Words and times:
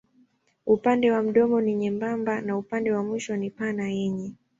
Upande 0.65 1.11
wa 1.11 1.23
mdomo 1.23 1.61
ni 1.61 1.75
nyembamba 1.75 2.41
na 2.41 2.57
upande 2.57 2.91
wa 2.91 3.03
mwisho 3.03 3.35
ni 3.37 3.49
pana 3.49 3.89
yenye. 3.89 4.31